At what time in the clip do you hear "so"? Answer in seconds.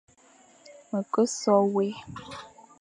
1.37-1.55